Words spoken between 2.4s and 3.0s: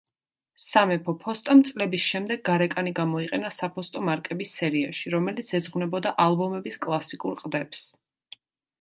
გარეკანი